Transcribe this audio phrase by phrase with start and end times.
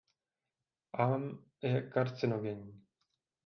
[1.05, 2.85] Am je karcinogenní.